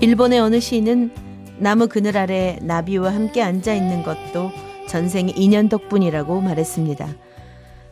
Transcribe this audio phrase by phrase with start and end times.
[0.00, 4.50] 일본의 어느 시인은 나무 그늘 아래 나비와 함께 앉아 있는 것도
[4.88, 7.08] 전생의 인연 덕분이라고 말했습니다.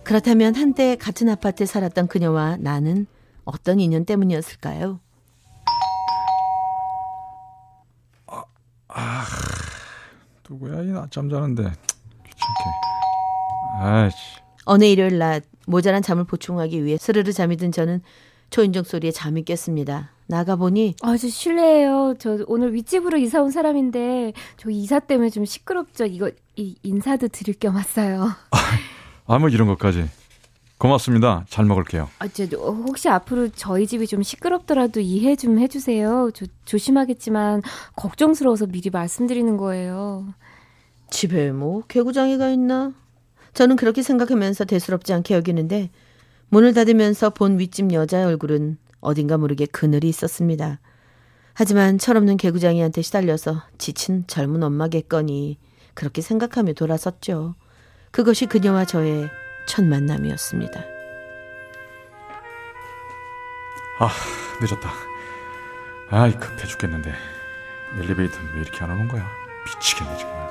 [0.03, 3.07] 그렇다면 한때 같은 아파트에 살았던 그녀와 나는
[3.45, 5.01] 어떤 인연 때문이었을까요?
[8.27, 8.45] 아,
[8.89, 9.25] 아
[10.49, 12.71] 누구야 이 낮잠 자는데 귀찮게.
[13.79, 14.17] 아이씨.
[14.65, 18.03] 어느 일요일 낮 모자란 잠을 보충하기 위해 스르르 잠이 든 저는
[18.53, 20.11] 초인종 소리에 잠이 깼습니다.
[20.27, 22.15] 나가보니 아, 저 실례해요.
[22.19, 26.05] 저 오늘 윗집으로 이사 온 사람인데 저 이사 때문에 좀 시끄럽죠.
[26.05, 28.31] 이거 이, 인사도 드릴 겸 왔어요.
[29.27, 30.05] 아, 뭐 이런 것까지.
[30.77, 31.47] 고맙습니다.
[31.49, 32.11] 잘 먹을게요.
[32.19, 36.31] 아, 저 혹시 앞으로 저희 집이 좀 시끄럽더라도 이해 좀 해주세요.
[36.35, 37.63] 저 조심하겠지만
[37.97, 40.27] 걱정스러워서 미리 말씀드리는 거예요.
[41.09, 42.93] 집에 뭐 개구장이가 있나?
[43.55, 45.91] 저는 그렇게 생각하면서 대수롭지 않게 여기는데
[46.53, 50.81] 문을 닫으면서 본 윗집 여자의 얼굴은 어딘가 모르게 그늘이 있었습니다.
[51.55, 55.59] 하지만 철없는 개구장이한테 시달려서 지친 젊은 엄마겠거니
[55.95, 57.55] 그렇게 생각하며 돌아섰죠.
[58.11, 59.31] 그것이 그녀와 저의
[59.67, 60.85] 첫 만남이었습니다.
[64.01, 64.11] 아,
[64.61, 64.93] 늦었다.
[66.11, 67.15] 아이, 급해 죽겠는데.
[67.97, 69.27] 엘리베이터는 왜 이렇게 안 오는 거야?
[69.65, 70.42] 미치겠네, 정말.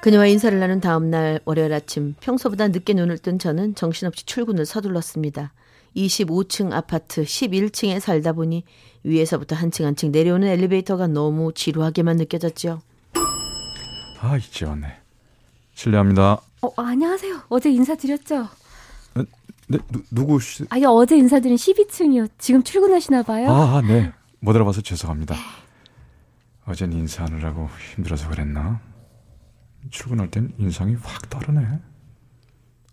[0.00, 5.52] 그녀와 인사를 나눈 다음 날 월요일 아침 평소보다 늦게 눈을 뜬 저는 정신없이 출근을 서둘렀습니다.
[5.96, 8.64] 25층 아파트 11층에 살다 보니
[9.02, 12.80] 위에서부터 한 층 한 층 내려오는 엘리베이터가 너무 지루하게만 느껴졌죠.
[14.20, 14.86] 아, 이제 왔네.
[15.74, 16.40] 실례합니다.
[16.62, 17.42] 어, 안녕하세요.
[17.48, 18.48] 어제 인사드렸죠?
[19.14, 19.24] 네,
[19.68, 20.66] 네 누, 누구시?
[20.70, 22.28] 아니, 어제 인사드린 12층이요.
[22.38, 23.48] 지금 출근하시나 봐요?
[23.50, 24.12] 아, 네.
[24.40, 25.36] 못 알아봐서 죄송합니다.
[26.66, 28.80] 어젠 인사하느라고 힘들어서 그랬나?
[29.90, 31.80] 출근할 땐 인상이 확 다르네.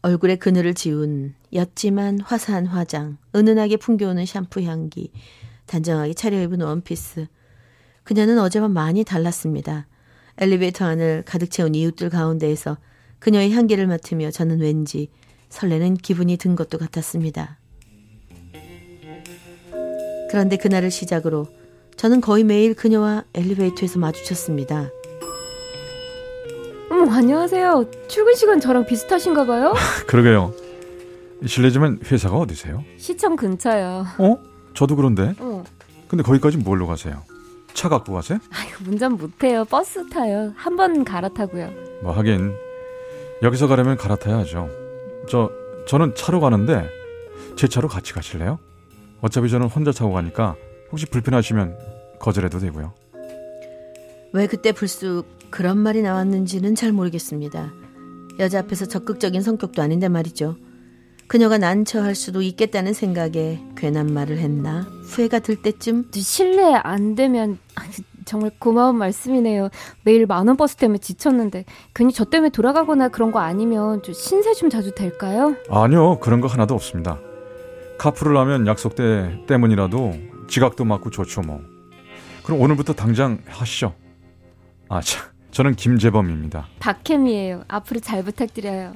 [0.01, 5.11] 얼굴에 그늘을 지운 옅지만 화사한 화장, 은은하게 풍겨오는 샴푸 향기,
[5.65, 7.27] 단정하게 차려입은 원피스.
[8.03, 9.87] 그녀는 어제와 많이 달랐습니다.
[10.37, 12.77] 엘리베이터 안을 가득 채운 이웃들 가운데에서
[13.19, 15.09] 그녀의 향기를 맡으며 저는 왠지
[15.49, 17.57] 설레는 기분이 든 것도 같았습니다.
[20.29, 21.47] 그런데 그날을 시작으로
[21.95, 24.91] 저는 거의 매일 그녀와 엘리베이터에서 마주쳤습니다.
[27.09, 27.85] 안녕하세요.
[28.07, 29.73] 출근 시간 저랑 비슷하신가 봐요?
[30.07, 30.53] 그러게요.
[31.45, 32.83] 실례지만 회사가 어디세요?
[32.97, 34.05] 시청 근처요.
[34.17, 34.37] 어?
[34.73, 35.33] 저도 그런데.
[35.39, 35.63] 어.
[36.07, 37.23] 근데 거기까지 뭘로 가세요?
[37.73, 38.39] 차 갖고 가세요?
[38.51, 39.65] 아유, 운전 못해요.
[39.65, 40.53] 버스 타요.
[40.55, 41.71] 한 번 갈아타고요.
[42.01, 42.53] 뭐 하긴
[43.43, 44.69] 여기서 가려면 갈아타야죠.
[45.29, 45.51] 저
[45.87, 46.87] 저는 차로 가는데
[47.57, 48.59] 제 차로 같이 가실래요?
[49.21, 50.55] 어차피 저는 혼자 타고 가니까
[50.91, 51.77] 혹시 불편하시면
[52.19, 52.93] 거절해도 되고요.
[54.33, 57.71] 왜 그때 불쑥 그런 말이 나왔는지는 잘 모르겠습니다.
[58.39, 60.57] 여자 앞에서 적극적인 성격도 아닌데 말이죠.
[61.27, 67.57] 그녀가 난처할 수도 있겠다는 생각에 괜한 말을 했나 후회가 들 때쯤 실례 안 되면
[68.25, 69.69] 정말 고마운 말씀이네요.
[70.03, 74.69] 매일 만원 버스 때문에 지쳤는데 괜히 저 때문에 돌아가거나 그런 거 아니면 좀 신세 좀
[74.69, 75.55] 자주 될까요?
[75.69, 77.17] 아니요 그런 거 하나도 없습니다.
[77.97, 80.15] 카풀을 하면 약속 때 때문이라도
[80.49, 81.61] 지각도 맞고 좋죠 뭐.
[82.43, 83.95] 그럼 오늘부터 당장 하시죠.
[84.89, 85.34] 아 참.
[85.55, 86.67] 저는 김재범입니다.
[86.81, 87.63] 박혜미예요.
[87.69, 88.93] 앞으로 잘 부탁드려요.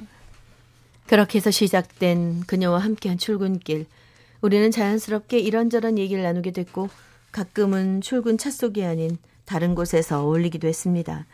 [1.06, 3.86] 그렇게 해서 시작된 그녀와 함께한 출근길.
[4.42, 6.90] 우리는 자연스럽게 이런저런 얘기를 나누게 됐고
[7.32, 9.16] 가끔은 출근 차 속이 아닌
[9.46, 11.24] 다른 곳에서 어울리기도 했습니다.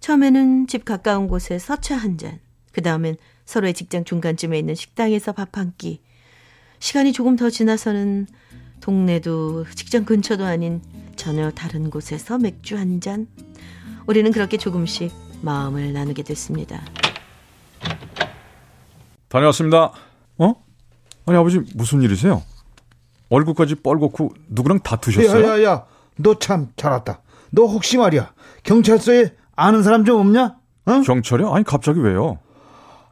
[0.00, 2.38] 처음에는 집 가까운 곳에 서 차 한 잔,
[2.72, 3.16] 그 다음엔
[3.46, 6.02] 서로의 직장 중간쯤에 있는 식당에서 밥 한 끼.
[6.78, 8.26] 시간이 조금 더 지나서는
[8.82, 10.82] 동네도 직장 근처도 아닌
[11.16, 13.26] 전혀 다른 곳에서 맥주 한 잔.
[14.08, 15.12] 우리는 그렇게 조금씩
[15.42, 16.80] 마음을 나누게 됐습니다.
[19.28, 19.92] 다녀왔습니다.
[20.38, 20.54] 어?
[21.26, 22.42] 아니 아버지 무슨 일이세요?
[23.28, 25.46] 얼굴까지 뻘겋고 누구랑 다투셨어요?
[25.46, 25.84] 야야야,
[26.16, 27.20] 너 참 잘 왔다.
[27.50, 28.32] 너 혹시 말이야
[28.62, 30.56] 경찰서에 아는 사람 좀 없냐?
[30.86, 31.00] 어?
[31.02, 31.52] 경찰이요?
[31.52, 32.38] 아니 갑자기 왜요?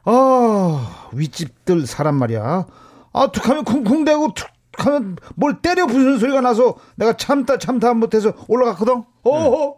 [0.03, 2.65] 아 윗집들 사람 말이야.
[3.13, 4.33] 아 툭하면 쿵쿵대고
[4.71, 9.03] 툭하면 뭘 때려 부수는 소리가 나서 내가 참다 참다 못해서 올라갔거든.
[9.21, 9.67] 어허.
[9.67, 9.73] 음.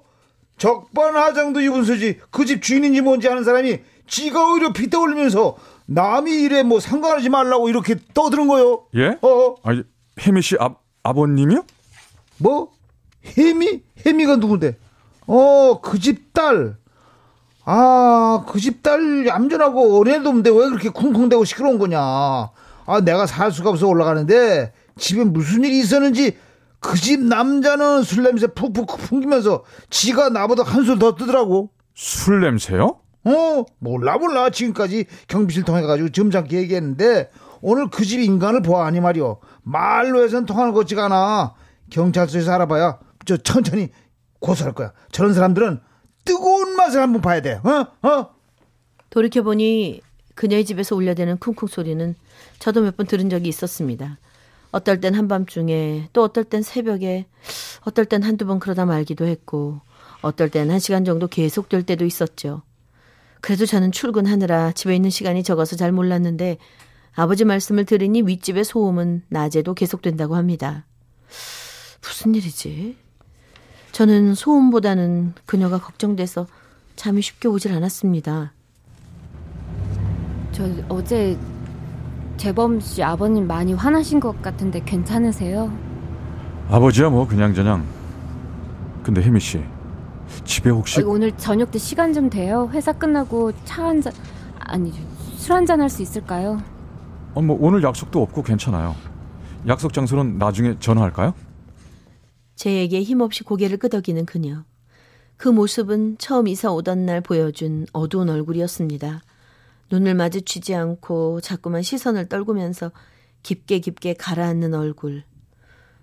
[0.59, 5.55] 적반하장도 소지 그 집 주인인지 뭔지 아는 사람이 지가 오히려 피 떠올리면서
[5.87, 8.83] 남이 일에 뭐 상관하지 말라고 이렇게 떠드는 거요.
[8.95, 9.17] 예?
[9.21, 9.55] 어?
[9.63, 9.71] 아,
[10.19, 11.63] 혜미 씨 아, 아버님이요?
[12.37, 12.71] 뭐?
[13.25, 13.81] 혜미?
[14.05, 14.77] 혜미가 누군데?
[15.27, 16.75] 어, 그 집 딸.
[17.65, 21.99] 아, 그 집 딸 얌전하고 어린애도 없는데 왜 그렇게 쿵쿵대고 시끄러운 거냐.
[21.99, 26.37] 아, 내가 살 수가 없어 올라가는데 집에 무슨 일이 있었는지
[26.79, 31.69] 그 집 남자는 술 냄새 푹푹 풍기면서 지가 나보다 한술 더 뜨더라고.
[31.93, 32.99] 술 냄새요?
[33.25, 34.49] 어, 몰라, 몰라.
[34.49, 37.29] 지금까지 경비실 통해 가지고 점잖게 얘기했는데,
[37.61, 39.39] 오늘 그 집 인간을 보아하니 말이오.
[39.63, 41.53] 말로 해선 통하는 것 같지가 않아.
[41.89, 43.89] 경찰서에서 알아봐야, 저, 천천히
[44.39, 44.93] 고소할 거야.
[45.11, 45.81] 저런 사람들은
[46.23, 47.59] 뜨거운 맛을 한번 봐야 돼.
[47.63, 48.07] 어?
[48.07, 48.29] 어?
[49.09, 50.01] 돌이켜보니
[50.35, 52.15] 그녀의 집에서 울려대는 쿵쿵 소리는
[52.59, 54.17] 저도 몇 번 들은 적이 있었습니다.
[54.71, 57.25] 어떨 땐 한밤중에 또 어떨 땐 새벽에
[57.81, 59.81] 어떨 땐 한두 번 그러다 말기도 했고
[60.21, 62.61] 어떨 땐 한 시간 정도 계속될 때도 있었죠.
[63.41, 66.57] 그래도 저는 출근하느라 집에 있는 시간이 적어서 잘 몰랐는데
[67.15, 70.85] 아버지 말씀을 들으니 윗집의 소음은 낮에도 계속된다고 합니다.
[72.01, 72.97] 무슨 일이지?
[73.91, 76.47] 저는 소음보다는 그녀가 걱정돼서
[76.95, 78.53] 잠이 쉽게 오질 않았습니다.
[80.51, 81.37] 저 어제
[82.43, 85.69] 재범 씨 아버님 많이 화나신 것 같은데 괜찮으세요?
[86.69, 87.85] 아버지야 뭐 그냥저냥.
[89.03, 89.61] 근데 혜미 씨
[90.45, 92.69] 집에 혹시 어, 오늘 저녁 때 시간 좀 돼요?
[92.71, 94.13] 회사 끝나고 차 한 잔
[94.59, 94.93] 아니
[95.35, 96.61] 술 한 잔 할 수 있을까요?
[97.33, 98.95] 어, 뭐 오늘 약속도 없고 괜찮아요.
[99.67, 101.33] 약속 장소는 나중에 전화할까요?
[102.55, 104.63] 제 얘기에 힘없이 고개를 끄덕이는 그녀.
[105.35, 109.21] 그 모습은 처음 이사 오던 날 보여준 어두운 얼굴이었습니다.
[109.91, 112.91] 눈을 마주치지 않고 자꾸만 시선을 떨구면서
[113.43, 115.23] 깊게 깊게 가라앉는 얼굴.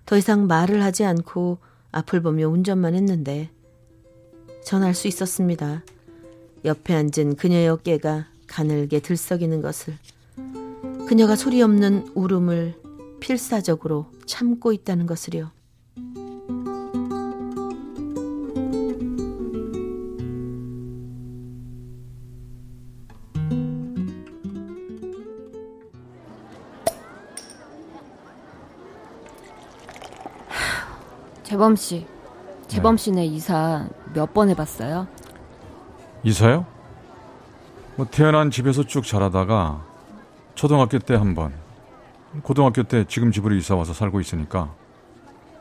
[0.05, 1.59] 더 이상 말을 하지 않고
[1.91, 3.49] 앞을 보며 운전만 했는데
[4.63, 5.83] 전알수 있었습니다.
[6.65, 9.97] 옆에 앉은 그녀의 어깨가 가늘게 들썩이는 것을.
[11.07, 12.75] 그녀가 소리 없는 울음을
[13.19, 15.51] 필사적으로 참고 있다는 것을요.
[31.47, 32.05] 재범 씨,
[32.67, 35.07] 재범 씨네 이사 몇 번 해봤어요?
[36.23, 36.65] 이사요?
[37.95, 39.81] 뭐 태어난 집에서 쭉 자라다가
[40.55, 41.53] 초등학교 때 한 번,
[42.43, 44.73] 고등학교 때 지금 집으로 이사 와서 살고 있으니까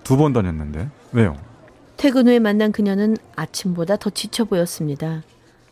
[0.03, 1.37] 두 번 다녔는데 왜요?
[1.97, 5.23] 퇴근 후에 만난 그녀는 아침보다 더 지쳐 보였습니다.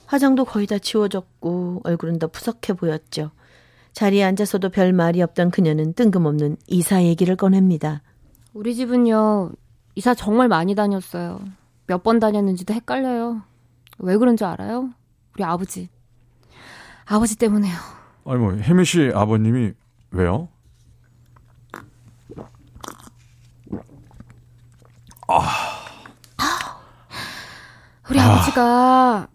[0.06, 3.32] 화장도 거의 다 지워졌고 얼굴은 더 푸석해 보였죠.
[3.92, 8.02] 자리에 앉아서도 별 말이 없던 그녀는 뜬금없는 이사 얘기를 꺼냅니다.
[8.52, 9.50] 우리 집은요
[9.94, 11.40] 이사 정말 많이 다녔어요.
[11.86, 13.42] 몇 번 다녔는지도 헷갈려요.
[13.98, 14.90] 왜 그런 줄 알아요?
[15.34, 15.88] 우리 아버지.
[17.06, 17.74] 아버지 때문에요.
[18.26, 19.72] 아니 뭐 혜미 씨 아버님이
[20.10, 20.48] 왜요?
[28.10, 28.36] 우리 아.
[28.38, 29.28] 버지가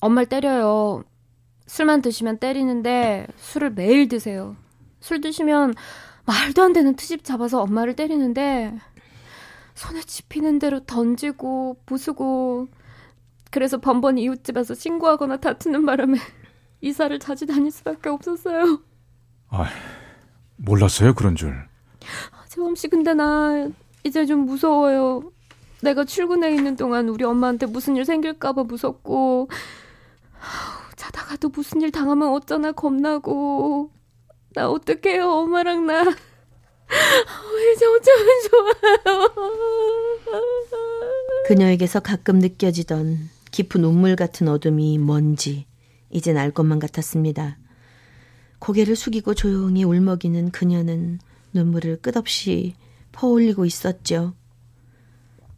[0.00, 1.02] 엄마를 때려요.
[1.66, 4.56] 술만 드시면 때리는데 술을 매일 드세요.
[5.00, 5.74] 술 드시면
[6.26, 8.78] 말도 안 되는 트집 잡아서 엄마를 때리는데
[9.74, 12.68] 손에 집히는 대로 던지고 부수고
[13.50, 16.18] 그래서 번번 이웃집에서 신고하거나 다투는 바람에
[16.80, 18.80] 이사를 자주 다닐 수밖에 없었어요.
[19.48, 19.66] 아,
[20.56, 21.54] 몰랐어요 그런 줄.
[22.48, 23.68] 재범 씨 근데 나
[24.04, 25.32] 이제 좀 무서워요.
[25.82, 29.48] 내가 출근해 있는 동안 우리 엄마한테 무슨 일 생길까봐 무섭고
[30.96, 33.90] 자다가도 무슨 일 당하면 어쩌나 겁나고
[34.54, 36.04] 나 어떡해요 엄마랑 나
[37.74, 39.30] 이제 어쩌면 좋아요.
[41.46, 45.66] 그녀에게서 가끔 느껴지던 깊은 운물 같은 어둠이 뭔지
[46.10, 47.58] 이젠 알 것만 같았습니다.
[48.58, 51.18] 고개를 숙이고 조용히 울먹이는 그녀는
[51.52, 52.74] 눈물을 끝없이
[53.12, 54.34] 퍼올리고 있었죠.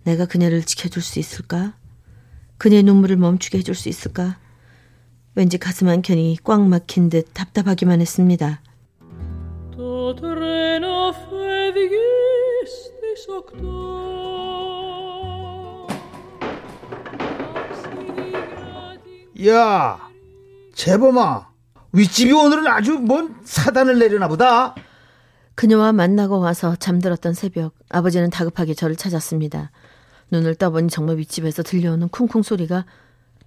[0.04, 1.76] 내가 그녀를 지켜줄 수 있을까?
[2.59, 4.38] 그녀의 눈물을 멈추게 해줄 수 있을까?
[5.35, 8.62] 왠지 가슴 한켠이 꽉 막힌 듯 답답하기만 했습니다.
[19.47, 20.09] 야,
[20.75, 21.50] 재범아.
[21.92, 24.75] 윗집이 오늘은 아주 뭔 사단을 내려나 보다.
[25.54, 29.71] 그녀와 만나고 와서 잠들었던 새벽, 아버지는 다급하게 저를 찾았습니다.
[30.30, 32.87] 눈을 떠보니 정말 윗집에서 들려오는 쿵쿵 소리가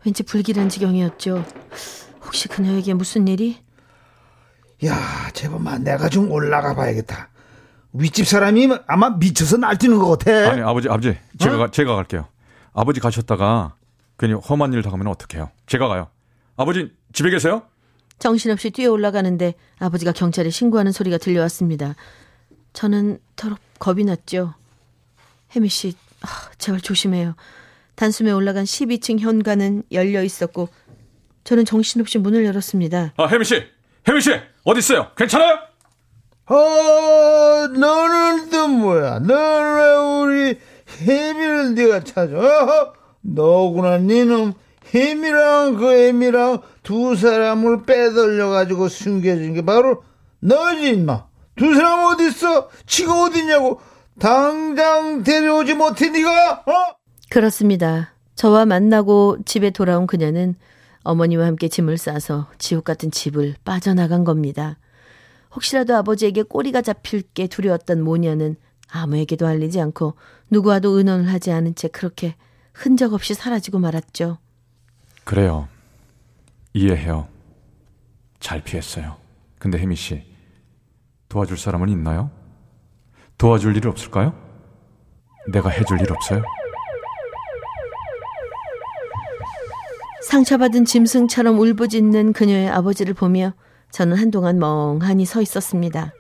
[0.06, 1.44] 왠지 불길한 지경이었죠.
[2.24, 3.58] 혹시 그녀에게 무슨 일이?
[4.86, 4.96] 야,
[5.34, 7.30] 재범아, 내가 좀 올라가 봐야겠다.
[7.94, 10.52] 윗집 사람이 아마 미쳐서 날뛰는 것 같아.
[10.52, 11.58] 아니 아버지 아버지 제가 어?
[11.60, 12.28] 가- 제가 갈게요.
[12.74, 13.76] 아버지 가셨다가
[14.18, 15.50] 괜히 험한 일 당하면 어떡해요.
[15.66, 16.08] 제가 가요.
[16.56, 17.64] 아버지 집에 계세요?
[18.20, 21.96] 정신없이 뛰어 올라가는데 아버지가 경찰에 신고하는 소리가 들려왔습니다.
[22.74, 24.54] 저는 더럽 겁이 났죠.
[25.56, 26.28] 혜미 씨, 아,
[26.58, 27.36] 제발 조심해요.
[27.96, 30.70] 단숨에 올라간 12층 현관은 열려 있었고
[31.46, 33.14] 저는 정신없이 문을 열었습니다.
[33.18, 33.64] 아, 혜미 씨.
[34.08, 34.32] 혜미 씨.
[34.66, 35.12] 어디 있어요?
[35.18, 35.58] 괜찮아요?
[36.50, 39.20] 어, 너는 또 뭐야?
[39.20, 40.60] 너는 왜 우리
[41.02, 42.36] 혜미를 네가 찾아?
[42.36, 44.54] 어허, 너구나, 니놈.
[44.94, 50.04] 혜미랑 그 애미랑 두 사람을 빼돌려가지고 숨겨준 게 바로
[50.40, 51.26] 너지, 임마.
[51.56, 52.70] 두 사람 어딨어?
[52.88, 53.80] 지가 어딨냐고.
[54.20, 56.64] 당장 데려오지 못해, 니가?
[56.66, 56.96] 어?
[57.30, 58.14] 그렇습니다.
[58.34, 60.56] 저와 만나고 집에 돌아온 그녀는
[61.04, 64.78] 어머니와 함께 짐을 싸서 지옥 같은 집을 빠져나간 겁니다.
[65.56, 68.56] 혹시라도 아버지에게 꼬리가 잡힐 게 두려웠던 모녀는
[68.92, 70.16] 아무에게도 알리지 않고
[70.50, 72.36] 누구와도 의논을 하지 않은 채 그렇게
[72.74, 74.38] 흔적 없이 사라지고 말았죠.
[75.24, 75.68] 그래요.
[76.74, 77.28] 이해해요.
[78.40, 79.18] 잘 피했어요.
[79.60, 80.24] 근데 혜미 씨,
[81.28, 82.32] 도와줄 사람은 있나요?
[83.38, 84.34] 도와줄 일 없을까요?
[85.52, 86.42] 내가 해줄 일 없어요?
[90.30, 93.54] 상처받은 짐승처럼 울부짖는 그녀의 아버지를 보며
[93.92, 96.14] 저는 한동안 멍하니 서 있었습니다.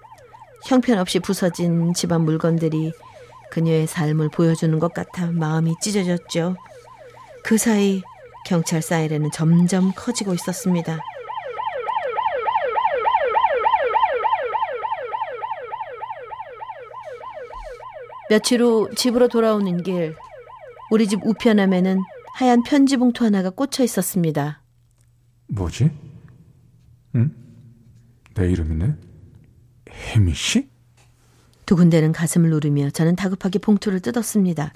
[0.65, 2.91] 형편없이 부서진 집안 물건들이
[3.51, 6.55] 그녀의 삶을 보여주는 것 같아 마음이 찢어졌죠.
[7.43, 8.01] 그 사이
[8.45, 10.99] 경찰 사이렌은 점점 커지고 있었습니다.
[18.29, 20.15] 며칠 후 집으로 돌아오는 길,
[20.91, 21.99] 우리 집 우편함에는
[22.35, 24.61] 하얀 편지 봉투 하나가 꽂혀 있었습니다.
[25.47, 25.89] 뭐지?
[27.15, 27.48] 응?
[28.39, 28.95] 내 이름이네?
[29.91, 30.69] 혜미 씨?
[31.65, 34.71] 두 군데는 가슴을 누르며 저는 다급하게 봉투를 뜯었습니다.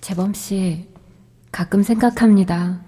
[0.00, 0.88] 재범 씨,
[1.52, 2.80] 가끔 생각합니다.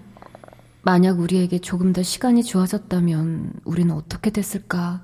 [0.81, 5.03] 만약 우리에게 조금 더 시간이 주어졌다면 우리는 어떻게 됐을까?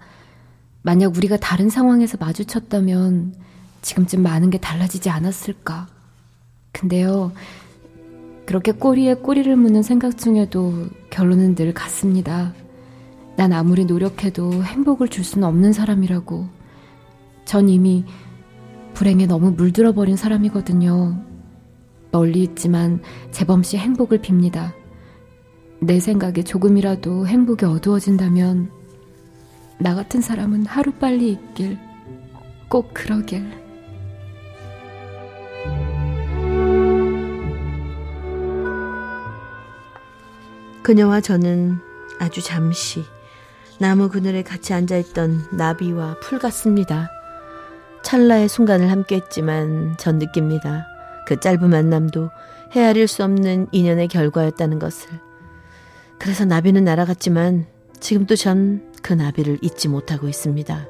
[0.82, 3.36] 만약 우리가 다른 상황에서 마주쳤다면
[3.84, 5.88] 지금쯤 많은 게 달라지지 않았을까?
[6.72, 7.32] 근데요,
[8.48, 12.54] 그렇게 꼬리에 꼬리를 무는 생각 중에도 결론은 늘 같습니다.
[13.36, 16.48] 난 아무리 노력해도 행복을 줄 수는 없는 사람이라고.
[17.46, 18.06] 전 이미
[18.94, 21.24] 불행에 너무 물들어 버린 사람이거든요.
[22.12, 24.72] 멀리 있지만 재범 씨 행복을 빕니다.
[25.82, 28.72] 내 생각에 조금이라도 행복이 어두워진다면
[29.80, 31.78] 나 같은 사람은 하루빨리 있길
[32.70, 33.64] 꼭 그러길.
[40.84, 41.78] 그녀와 저는
[42.20, 43.04] 아주 잠시
[43.80, 47.10] 나무 그늘에 같이 앉아있던 나비와 풀 같습니다.
[48.04, 50.88] 찰나의 순간을 함께했지만 전 느낍니다.
[51.26, 52.30] 그 짧은 만남도
[52.72, 55.10] 헤아릴 수 없는 인연의 결과였다는 것을.
[56.20, 57.66] 그래서 나비는 날아갔지만
[58.00, 60.88] 지금도 전 그 나비를 잊지 못하고 있습니다.